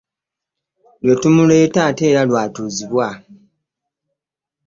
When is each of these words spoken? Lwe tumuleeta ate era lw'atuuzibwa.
Lwe 1.03 1.13
tumuleeta 1.21 1.79
ate 1.89 2.03
era 2.11 2.21
lw'atuuzibwa. 2.29 3.07